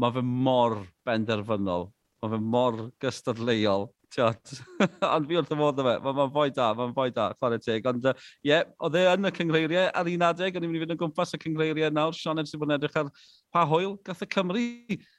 [0.00, 1.90] Mae fe mor benderfynol.
[2.24, 4.52] Mae fe mor gystadleuol Tiot.
[5.14, 5.94] ond fi wrth y modd o fe.
[6.04, 7.88] Mae'n ma fwy da, mae'n fwy da, chwarae teg.
[7.90, 10.80] Ond ie, uh, yeah, oedd e yn y cyngreiriau ar un adeg, o'n i'n mynd
[10.80, 12.16] i fynd yn gwmpas y cyngreiriau nawr.
[12.16, 13.10] Sean Ed bod yn edrych ar
[13.54, 14.68] pa hwyl gath y Cymru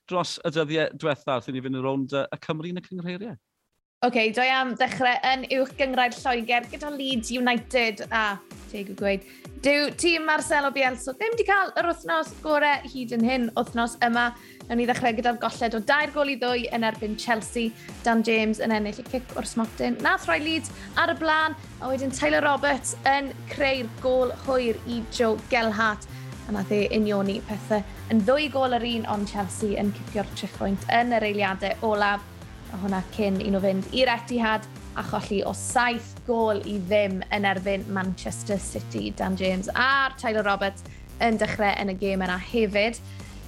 [0.09, 3.37] dros y dyddiau diwethaf wrth i ni fynd yn rownd y Cymru yn y cyngreiriau.
[3.97, 8.37] Oce, okay, doi am dechrau yn uwch gyngrair Lloegr gyda Leeds United a
[8.69, 9.23] teg y gweud.
[9.65, 14.27] Dyw tîm Marcelo Bielso ddim wedi cael yr wythnos gorau hyd yn hyn wythnos yma.
[14.67, 17.71] Nawn ni ddechrau gyda'r golled o dair gol i ddwy yn erbyn Chelsea.
[18.03, 19.95] Dan James yn ennill y cic o'r smotyn.
[20.03, 24.99] Nath roi Leeds ar y blaen, a wedyn Tyler Roberts yn creu'r gol hwyr i
[25.15, 26.09] Joe Gelhart
[26.47, 30.83] a nath e unioni pethau yn ddwy gol yr un ond Chelsea yn cipio'r trichwynt
[30.95, 32.23] yn yr eiliadau olaf
[32.71, 37.21] a hwnna cyn i nhw fynd i'r Etihad a cholli o saith gol i ddim
[37.35, 40.83] yn erbyn Manchester City, Dan James a'r Tyler Roberts
[41.23, 42.99] yn dechrau yn y gêm yna hefyd.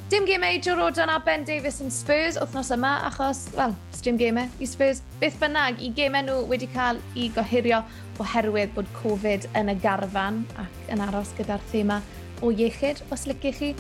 [0.10, 4.50] Dim gemau Joe Rodan a Ben Davis yn Spurs wythnos yma achos, wel, dim gemau
[4.58, 5.04] i Spurs.
[5.22, 7.84] Beth bynnag, i gemau nhw wedi cael i gohirio
[8.18, 12.00] oherwydd bod Covid yn y garfan ac yn aros gyda'r thema
[12.42, 13.72] o iechyd, os lycech chi.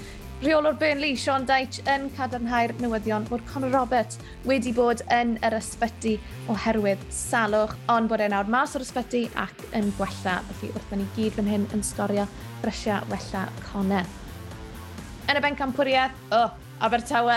[0.43, 6.19] Rheolwr Burnley, Sean Deitch, yn cadarnhau'r newyddion bod Conor Roberts wedi bod yn yr ysbyty
[6.53, 10.43] oherwydd salwch, ond bod e'n awr mas o'r ysbyty ac yn gwella.
[10.53, 12.29] Felly wrth ni gyd fan hyn yn sgorio
[12.61, 14.19] brysia wella Conor.
[15.29, 16.47] Yn y bencampwriaeth, oh,
[16.81, 17.35] Abertawe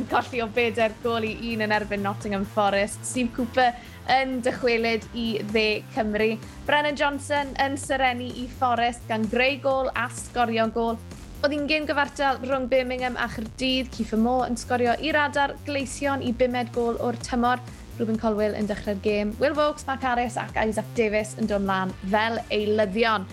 [0.00, 3.02] yn colli o bedair gol i un yn erbyn Nottingham Forest.
[3.04, 3.74] Steve Cooper
[4.14, 6.30] yn dychwelyd i dde Cymru.
[6.64, 10.96] Brennan Johnson yn syrenu i Forest gan greu gol a sgorio gol.
[11.42, 16.24] Oedd hi'n gêm gyfartal rhwng Birmingham a Chyrdydd, Ciffa Mo yn sgorio i'r adar gleision
[16.24, 17.60] i bimed gol o'r tymor.
[17.98, 19.36] Ruben Colwell yn dechrau'r gêm.
[19.42, 23.28] Will Vokes, Mark Harris ac Isaac Davis yn dod ymlaen fel eilyddion.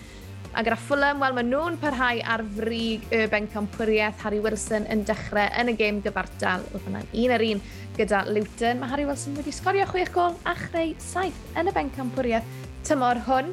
[0.54, 5.48] A gyda Fulham, wel, maen nhw'n parhau ar frig y bencampwriaeth Harry Wilson yn dechrau
[5.58, 6.62] yn y gêm gyfartal.
[6.70, 7.62] Oedd hwnna'n un ar un
[7.96, 8.78] gyda Luton.
[8.78, 12.54] Mae Harry Wilson wedi sgorio chwech gol a chreu saith yn y bencampwriaeth
[12.86, 13.50] tymor hwn.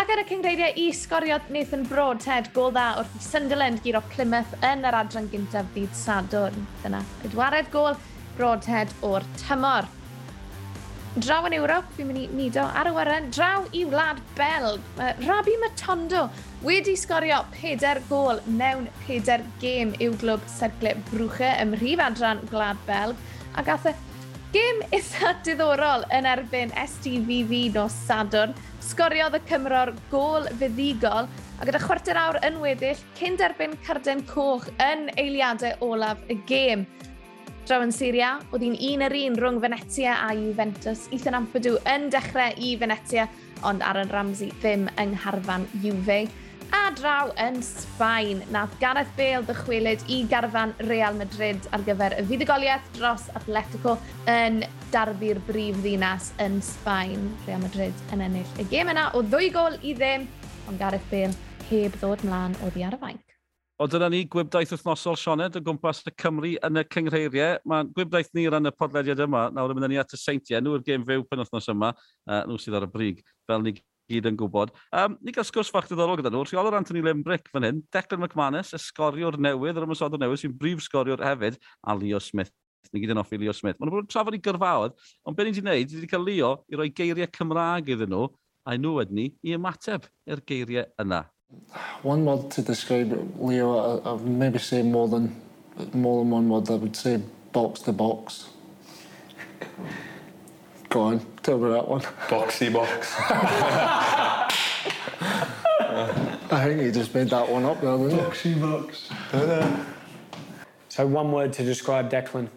[0.00, 4.88] A gyda cyngreiriau i sgoriad Nathan Broadhead gol dda wrth i Sunderland giro Plymouth yn
[4.88, 6.64] yr adran gyntaf ddydd Sadwrn.
[6.80, 8.00] Dyna pedwared gol
[8.40, 9.84] Broadhead o'r tymor.
[11.18, 14.84] Draw yn Ewrop, fi'n mynd i nido ar y wyren, draw i wlad Belg.
[14.94, 16.28] Uh, Rabi Matondo
[16.62, 22.78] wedi sgorio pedair gol mewn pedair gêm i'w glwb Sergle Brwche ym mhrif adran Glad
[22.86, 23.18] Belg
[23.58, 23.96] a gath y
[24.54, 28.54] gêm eitha diddorol yn erbyn STVV nos Sadwrn.
[28.78, 34.70] Sgoriodd y Cymro'r gol fuddigol a gyda chwarter awr yn weddill cyn derbyn carden coch
[34.86, 36.86] yn eiliadau olaf y gêm
[37.70, 41.04] draw yn Syria, oedd hi'n un ar un rhwng Venetia a Juventus.
[41.14, 43.28] Ethan Ampadu yn dechrau i Venetia,
[43.62, 46.24] ond Aaron Ramsey ddim yng ngharfan Juve.
[46.74, 52.26] A draw yn Sbaen, nath Gareth Bale ddychwelyd i garfan Real Madrid ar gyfer y
[52.32, 53.94] fuddugoliaeth dros Atletico
[54.30, 57.30] yn darbu'r brif ddinas yn Sbaen.
[57.46, 60.26] Real Madrid yn ennill y gêm yna o ddwy gol i ddim,
[60.66, 61.36] ond Gareth Bale
[61.70, 63.29] heb ddod mlaen oddi ar y fainc.
[63.80, 67.62] O dyna ni gwybdaeth wythnosol Sioned o gwmpas y Cymru yn y cyngreiriau.
[67.64, 69.46] Mae gwybdaeth ni ran y podlediad yma.
[69.56, 70.60] Nawr yn mynd ni at y seintiau.
[70.60, 71.88] Nhw'r gêm fyw pen wythnos yma.
[72.28, 73.72] Uh, nhw sydd ar y brig, fel ni
[74.12, 74.74] gyd yn gwybod.
[74.92, 76.44] Um, ni gael sgwrs ffach diddorol gyda nhw.
[76.50, 81.24] Rheolwr Anthony Limbrick fan hyn, Declan McManus, ysgoriwr newydd, yr ymwysod newydd, sy'n brif sgoriwr
[81.30, 82.52] hefyd, a Leo Smith.
[82.92, 83.80] Ni gyd yn offi Leo Smith.
[83.80, 86.84] Mae'n bod yn trafod i gyrfaodd, ond beth ni wedi gwneud, wedi cael Leo i
[86.84, 88.28] roi geiriau Cymraeg iddyn nhw,
[88.68, 91.24] a nhw wedyn ni i ymateb i'r geiriau yna.
[92.02, 95.40] One word to describe Leo, I, I've maybe say more than
[95.92, 96.70] more than one word.
[96.70, 97.20] I would say
[97.52, 98.48] box to box.
[100.88, 102.00] Go on, tell me that one.
[102.28, 103.14] Boxy box.
[106.52, 108.16] I think you just made that one up there, didn't you?
[108.16, 109.08] Boxy box.
[110.88, 112.48] So one word to describe Declan.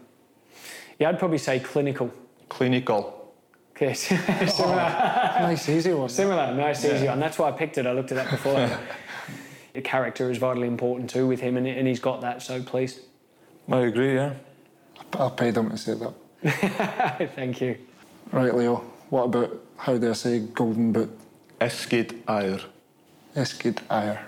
[0.98, 2.12] Yeah, I'd probably say clinical.
[2.50, 3.23] Clinical.
[3.84, 3.94] Okay,
[4.48, 6.08] similar, Nice, easy one.
[6.08, 7.20] similar, nice, easy one.
[7.20, 7.86] That's why I picked it.
[7.86, 8.70] I looked at that before.
[9.74, 12.42] the character is vitally important too with him, and, and he's got that.
[12.42, 13.02] So please,
[13.70, 14.36] I agree, yeah.
[15.20, 17.32] I paid him to say that.
[17.36, 17.78] thank you.
[18.32, 18.78] Right, Leo,
[19.10, 21.12] what about, how do I say golden boot?
[21.60, 22.60] Esgid air.
[23.36, 24.26] Esgid Ayer.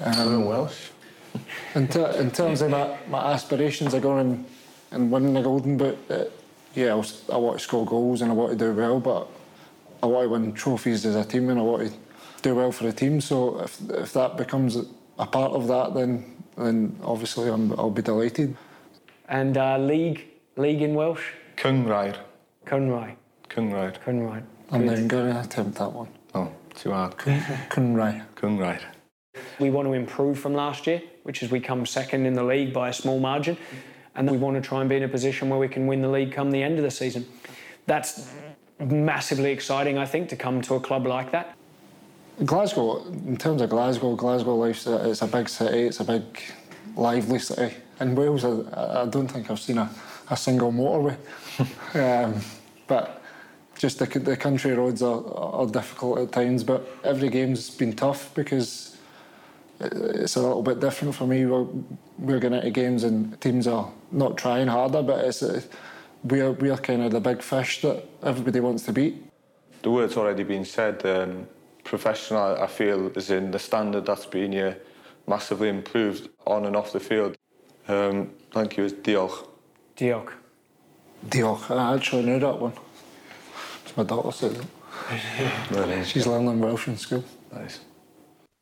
[0.00, 0.90] Um, in Welsh.
[1.74, 4.46] In, ter- in terms of my, my aspirations of going and,
[4.90, 6.24] and winning the golden boot, uh,
[6.78, 9.28] yeah, I, was, I want to score goals and I want to do well, but
[10.02, 11.98] I want to win trophies as a team and I want to
[12.42, 13.20] do well for the team.
[13.20, 14.76] So if, if that becomes
[15.18, 18.56] a part of that, then then obviously I'm, I'll be delighted.
[19.28, 21.24] And uh, league, league in Welsh,
[21.56, 22.16] Cyngrair.
[22.66, 23.14] Cynrai,
[23.48, 23.96] Cyngrair.
[24.04, 24.42] Cynrai.
[24.70, 26.08] I'm then going to attempt that one.
[26.34, 27.16] Oh, too hard.
[27.16, 28.24] Cynrai.
[28.36, 28.80] Cyngrair.
[29.58, 32.72] We want to improve from last year, which is we come second in the league
[32.72, 33.56] by a small margin,
[34.18, 36.08] and we want to try and be in a position where we can win the
[36.08, 37.24] league come the end of the season.
[37.86, 38.28] That's
[38.80, 41.56] massively exciting, I think, to come to a club like that.
[42.44, 46.24] Glasgow, in terms of Glasgow, Glasgow life's a, it's a big city, it's a big
[46.96, 47.76] lively city.
[48.00, 49.88] In Wales, I, I don't think I've seen a,
[50.30, 51.16] a single motorway.
[51.94, 52.40] um,
[52.88, 53.22] but
[53.76, 58.34] just the, the country roads are, are difficult at times, but every game's been tough
[58.34, 58.87] because
[59.80, 61.46] it's a little bit different for me.
[61.46, 61.66] We're,
[62.18, 65.60] we're getting into games and teams are not trying harder, but it's, uh,
[66.24, 69.22] we're, we're kind of the big fish that everybody wants to beat.
[69.82, 71.04] The word's already been said.
[71.06, 71.46] Um,
[71.84, 74.78] professional, I feel, is in the standard that's been here
[75.26, 77.36] massively improved on and off the field.
[77.86, 79.46] Um, thank you, It's diolch.
[79.96, 80.32] Diolch.
[81.26, 81.70] Diolch.
[81.70, 82.72] I actually knew that one.
[83.84, 84.64] It's my daughter said it.
[85.70, 86.04] Really?
[86.04, 87.24] She's learning Welsh in school.
[87.52, 87.80] Nice.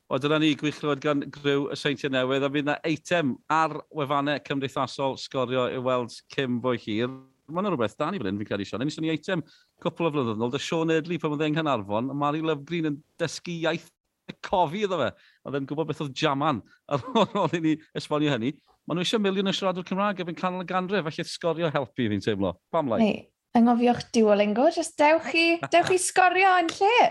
[0.07, 4.39] O, dyna ni gwychlwyd gan gryw y seintiau newydd, a fydd na eitem ar wefannau
[4.47, 7.11] cymdeithasol sgorio i weld Cym fwy hir.
[7.51, 8.85] Mae yna rhywbeth dan i fan hyn, fi'n credu, Sean.
[8.87, 9.43] Yn ni eitem
[9.83, 12.87] cwpl o flynyddoedd nôl, dy Sean Edley pan oedd e'n Nghanarfon, a Mari Love Green
[12.93, 13.91] yn dysgu iaith
[14.31, 15.11] y cofi iddo fe.
[15.43, 17.03] A dde'n gwybod beth oedd jaman ar
[17.43, 18.55] ôl i ni esbonio hynny.
[18.87, 22.23] Mae nhw eisiau miliwn o siaradwr Cymraeg efo'n canol y ganrif, felly sgorio helpu fi'n
[22.23, 22.55] teimlo.
[22.71, 23.11] Pam lai?
[23.59, 27.07] Yngofio'ch duolingo, jyst dewch i, dewch i sgorio yn lle.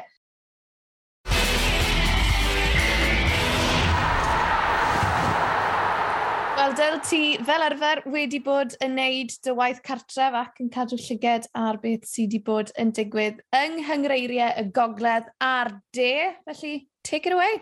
[6.65, 10.97] Wel, del ti fel arfer wedi bod yn neud dy waith cartref ac yn cadw
[10.97, 16.31] llyged ar beth sydd wedi bod yn digwydd yng nghyngreiriau y gogledd a'r de.
[16.47, 16.71] Felly,
[17.05, 17.59] take it away.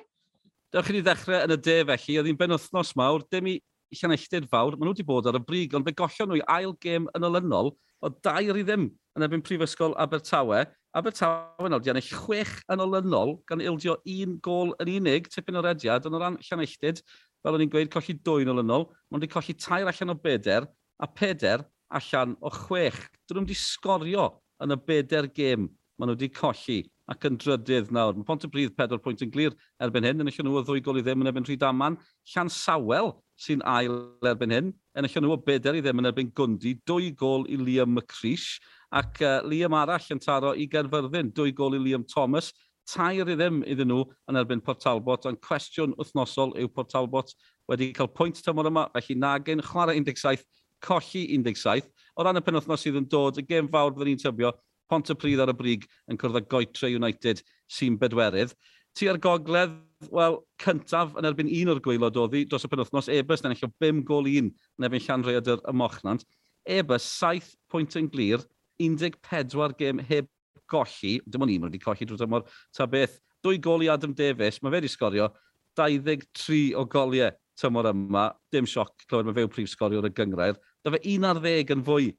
[0.71, 2.15] Dewch chi ni ddechrau yn y de felly.
[2.21, 3.57] Oedd hi'n ben wythnos mawr, dim i
[3.99, 4.77] llanelltid fawr.
[4.77, 7.27] Maen nhw wedi bod ar y brig, ond fe gollon nhw i ail gêm yn
[7.27, 8.87] olynol o dair i ddim
[9.19, 10.63] yn ebyn Prifysgol Abertawe.
[10.95, 15.67] Abertawe nawr di ennill chwech yn olynol gan ildio un gol yn unig, tipyn o
[15.67, 17.03] rediad, ond o ran llanelltid,
[17.43, 20.67] fel o'n i'n gweud, colli dwy'n olynol, ond wedi colli tair allan o beder,
[21.03, 22.99] a peder allan o chwech.
[23.27, 24.29] Dyn nhw wedi sgorio
[24.63, 25.67] yn y beder gêm
[25.99, 28.15] maen nhw wedi colli ac yn drydydd nawr.
[28.15, 30.83] Mae Pont y Pontypridd 4 pwynt yn glir erbyn hyn, yn y nhw o ddwy
[30.85, 31.97] gol i ddim yn erbyn rhy daman.
[32.31, 33.11] Llan Sawel
[33.43, 33.97] sy'n ail
[34.29, 37.59] erbyn hyn, yn y nhw o beder i ddim yn erbyn gwndi, dwy gol i
[37.59, 38.55] Liam McCreish,
[38.93, 42.53] ac uh, Liam arall yn taro i Gerfyrddin, dwy gol i Liam Thomas,
[42.89, 47.33] tair i ddim iddyn nhw yn erbyn Port Talbot, ond cwestiwn wythnosol yw Port Talbot
[47.71, 50.43] wedi cael pwynt tymor yma, felly nagyn chwarae 17,
[50.83, 51.89] colli 17.
[52.17, 54.53] O ran y penwthnos sydd yn dod, y gêm fawr byddwn ni'n tybio,
[54.91, 57.41] Pont y Pryd ar y Brig yn cwrdd â Goetre United
[57.71, 58.51] sy'n bedwerydd.
[58.93, 59.77] Ti ar gogledd,
[60.13, 63.71] wel, cyntaf yn erbyn un o'r gweilod oddi dros y penwthnos, Ebus yn eich o
[63.81, 66.27] 5 gol 1 yn erbyn Llanreadr y Mochnant.
[66.69, 68.43] Ebus, 7 pwynt yn glir,
[68.83, 70.27] 14 gêm heb
[70.73, 74.59] golli, dim ond un wedi colli drwy dymor, ta beth, dwy gol i Adam Davies,
[74.61, 75.29] mae fe wedi sgorio
[75.77, 80.59] 23 o goliau tymor yma, dim sioc clywed mae fe yw prif sgoriwr y gyngrair,
[80.83, 82.11] da fe 11 yn fwy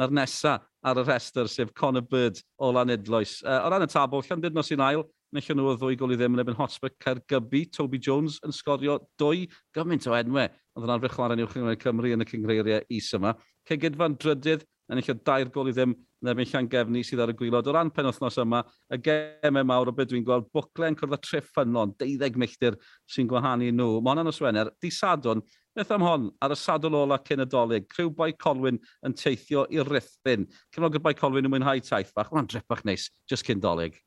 [0.00, 3.38] na'r nesa ar y rhestr, sef Conor Bird o Lanedloes.
[3.44, 6.18] Uh, o ran y tabl, Llandud nos i'n ail, nillio nhw o ddwy gol i
[6.18, 7.64] ddim yn ebyn Hotspur Caergybi.
[7.74, 10.50] Toby Jones yn sgorio dwy gymaint o enwau.
[10.74, 13.34] Oedd yn arfer chwarae yn uwch yng Cymru yn y cyngreiriau is yma.
[13.70, 17.36] Cegedfa'n drydydd, yn eich dair gol i ddim yn erbyn Llan Gefni sydd ar y
[17.38, 17.68] gwylod.
[17.68, 21.50] O ran penwthnos yma, y gemau mawr o beth dwi'n gweld, bwclen cwrdd â triff
[21.52, 22.78] ffynlon, 12 milltir
[23.10, 24.00] sy'n gwahanu nhw.
[24.00, 25.44] Mae hwnna'n oswener, di sadwn,
[25.76, 29.66] beth am hon, ar y sadol ola cyn y dolyg, criw bai Colwyn yn teithio
[29.74, 30.48] i'r rithyn.
[30.72, 34.00] Cefnogwr bai Colwyn yn mwynhau taith bach, hwnna'n drepach neis, just cyn dolyg.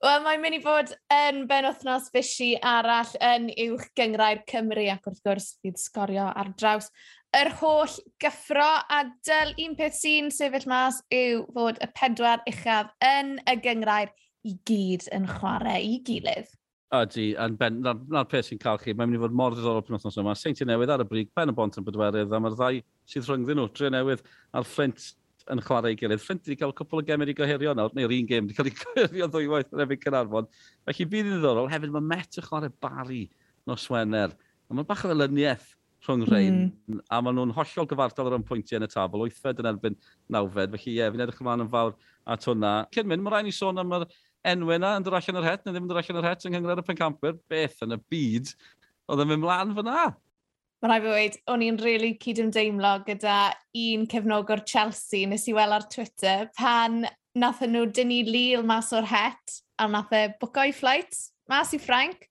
[0.00, 5.10] Wel, mae'n mynd i fod yn ben wythnos fysi arall yn uwch gyngrau'r Cymru ac
[5.10, 6.88] wrth gwrs bydd sgorio ar draws
[7.36, 12.90] yr holl gyffro a dyl un peth sy'n sefyll mas yw fod y pedwar uchaf
[13.06, 14.10] yn y gyngrair
[14.46, 16.50] i gyd yn chwarae i gilydd.
[16.90, 19.84] Ydy, a'n ben, na'r na peth sy'n cael chi, mae'n mynd i fod mor ddiddorol
[19.86, 20.34] pan wythnos yma.
[20.34, 22.80] Seinti newydd ar y brig, ben y bont yn bedwerydd, a mae'r ddau
[23.12, 24.24] sydd rhyngddyn nhw, tre newydd
[24.58, 25.12] a'r Flint
[25.54, 26.22] yn chwarae i gilydd.
[26.24, 28.78] Flint wedi cael cwpl o gemau i goherio nawr, neu'r un gem wedi cael ei
[28.82, 30.50] goherio ddwywaith yn efo'n Cynarfon.
[30.88, 33.22] Felly bydd yn ddiddorol, hefyd mae Met yn chwarae Bari
[33.70, 34.34] nos Wener.
[34.66, 36.30] A mae bach o ddyluniaeth rhwng hmm.
[36.32, 36.58] rhain,
[36.88, 37.02] mm.
[37.12, 39.98] a maen nhw'n hollol gyfartal ar ym pwyntiau yn y tabl, wythfed yn erbyn
[40.32, 41.92] nawfed, felly ie, fi'n edrych ymlaen yn fawr
[42.34, 42.72] at hwnna.
[42.96, 44.08] Cyn mynd, mae rhaid ni sôn am yr
[44.52, 46.56] enwau yna yn dod allan yr het, neu ddim yn dod allan yr het yng
[46.56, 48.54] Nghymru ar y Pencampwyr, beth yn y byd,
[49.10, 50.08] oedd yn mynd mlaen fyna.
[50.80, 53.36] Mae rhaid fi wedi, o'n i'n rili really cydymdeimlo gyda
[53.76, 57.02] un cefnogwr Chelsea nes i weld ar Twitter pan
[57.36, 61.20] nath nhw dynnu Lille mas o'r het a nath e bwcoi fflight
[61.52, 62.24] mas i Ffrainc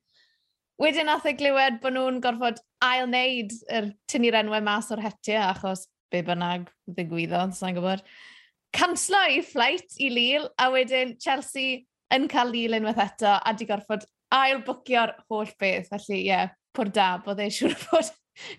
[0.80, 5.42] Wedyn nath e glywed bod nhw'n gorfod ail wneud yr tynnu'r enwau mas o'r hetiau,
[5.50, 8.06] achos be bynnag ddigwyddodd, sa'n gwybod.
[8.76, 11.82] Canslo i fflait i Lille, a wedyn Chelsea
[12.16, 15.90] yn cael Lille unwaith eto, a di gorfod ail bwcio'r holl beth.
[15.92, 18.14] Felly, ie, yeah, pwr da, bod e siŵr bod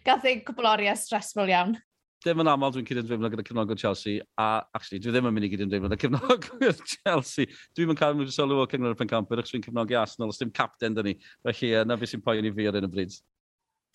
[0.04, 1.78] gath ei cwbl oriau stressful iawn
[2.20, 5.50] ddim yn aml dwi'n cydymdeimlo gyda cefnogwyr Chelsea, a actually, dwi ddim yn mynd i
[5.54, 7.48] cydymdeimlo gyda cefnogwyr Chelsea.
[7.76, 10.40] Dwi'n mynd cael mynd i sylw o cyngor y pencampyr, achos dwi'n cefnogi Arsenal, os
[10.40, 11.14] dim capten dyn ni.
[11.46, 13.16] Felly, yna beth sy'n poen i fi ar un y bryd.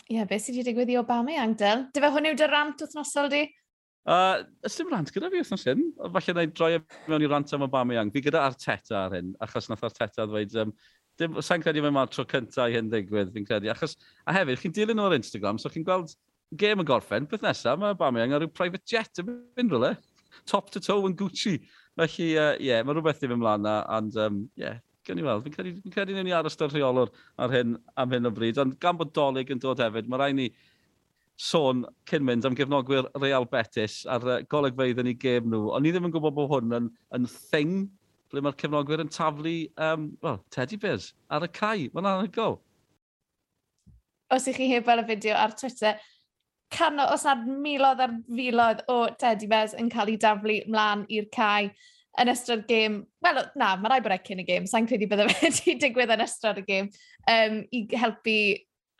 [0.06, 1.86] Ie, yeah, beth sydd wedi digwydd i Obama Aubameyang, Del?
[1.94, 3.46] Dyfa hwn yw dy rant wythnosol di?
[4.06, 5.88] Uh, Ys dim rant gyda fi wythnos hyn.
[6.18, 8.14] Falle na i droi e mewn i rant am Aubameyang.
[8.14, 10.54] Fi gyda Arteta ar hyn, achos nath Arteta ddweud...
[10.62, 10.74] Um,
[11.18, 13.72] dim, sa'n credu mae'n ma'r tro cyntaf i hyn ddigwydd, fi'n credu.
[13.74, 13.96] Achos,
[14.28, 16.14] a hefyd, chi'n dilyn o'r Instagram, so chi'n gweld
[16.54, 19.96] gêm yn gorffen, beth nesaf, mae Bamiang ar yw private jet yn mynd rhywle.
[20.50, 21.58] Top to toe yn Gucci.
[21.96, 25.26] Felly, ie, uh, yeah, mae rhywbeth i fy mlaen na, and, um, yeah, gen i
[25.26, 25.46] weld.
[25.46, 28.78] Fi'n credu, fi credu ni aros dy'r rheolwr ar hyn am hyn o bryd, ond
[28.84, 30.50] gan bod dolyg yn dod hefyd, mae rai ni
[31.42, 35.70] sôn cyn mynd am gefnogwyr Real Betis a'r uh, golygfeidd yn ei gêm nhw.
[35.76, 37.90] Ond ni ddim yn gwybod bod hwn yn, yn thing
[38.32, 41.90] ble mae'r cefnogwyr yn taflu, um, well, teddy bears ar y cae.
[41.94, 42.58] Mae'n anhygoel.
[44.34, 46.00] Os ych chi heb fel y fideo ar Twitter,
[46.76, 51.28] canno, os nad milodd ar filodd o teddy bears yn cael ei daflu mlaen i'r
[51.36, 51.70] cae
[52.22, 55.28] yn ystod gêm, wel, na, mae rai bod e cyn y gêm, sa'n credu bydde
[55.32, 56.90] fe wedi digwydd yn ystod y gêm,
[57.32, 58.38] um, i helpu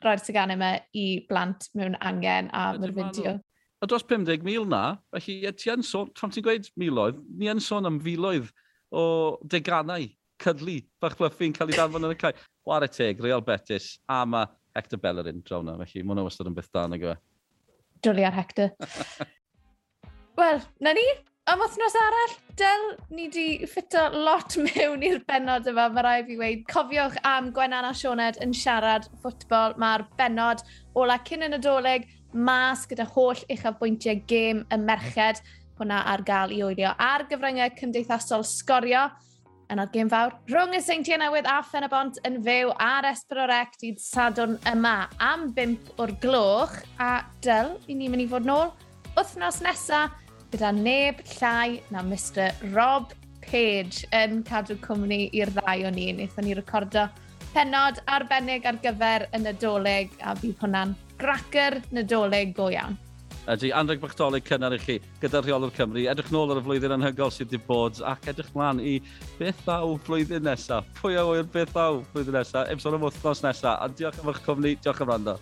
[0.04, 3.38] roi'r teganau yma i blant mewn angen a myrfideo.
[3.80, 4.82] A dros 50,000 na,
[5.14, 8.52] felly ti yn sôn, tron ti'n gweud miloedd, ni yn sôn am filoedd
[8.92, 9.06] o
[9.52, 10.04] deganau
[10.42, 12.36] cydlu bach fluffy'n cael ei danfon yn y cae.
[12.68, 16.56] Ware teg, Real Betis, a mae Hector Bellerin draw na, felly mae hwnna wastad yn
[16.56, 17.16] byth dan y gwe
[18.06, 18.72] dwlu ar hector.
[20.40, 21.04] Wel, na ni,
[21.50, 26.38] am wythnos arall, del ni wedi ffito lot mewn i'r benod yma, mae rai fi
[26.40, 26.64] weid.
[26.72, 30.64] Cofiwch am Gwenan a Sioned yn siarad ffwtbol, mae'r benod
[30.96, 35.40] ola cyn yn y doleg, mas gyda holl uchafbwyntiau gêm y merched,
[35.76, 39.02] Hwna ar gael i oelio ar gyfryngau cymdeithasol sgorio
[39.72, 43.74] yn argym fawr rhwng y seintiau newydd a Ffen y Bont yn fyw ar Esbrorec
[43.82, 47.12] dydd sadwn yma am 5 o'r gloch a
[47.44, 48.70] dyl i ni'n mynd i fod nôl
[49.16, 50.14] wythnos nesaf
[50.52, 53.14] gyda neb llai na Mr Rob
[53.46, 56.08] Page yn cadw cwmni i'r ddau o ni.
[56.12, 57.06] Wnaethon ni recordo
[57.54, 62.98] penod arbennig ar gyfer y Nadolig a bydd hwnna'n gracr Nadolig go iawn
[63.46, 66.02] ydy Anreg Bachdolig cynnar i chi gyda Rheolwr Cymru.
[66.10, 68.96] Edrych nôl ar y flwyddyn anhygol sydd wedi bod ac edrych mlaen i
[69.38, 70.88] beth ddaw flwyddyn nesaf.
[70.98, 72.72] Pwy a wyr beth ddaw flwyddyn nesaf?
[72.74, 73.78] Episod am wythnos nesaf.
[73.78, 75.38] A diolch am eich cwmni, diolch am rando.